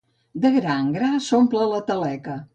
De 0.45 0.51
gra 0.55 0.77
en 0.85 0.89
gra 0.95 1.11
s'omple 1.27 1.69
la 1.75 1.85
taleca. 1.93 2.43